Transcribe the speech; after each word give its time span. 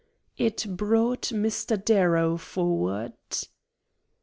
It 0.35 0.65
brought 0.67 1.27
Mr. 1.31 1.77
Darrow 1.77 2.35
forward. 2.35 3.13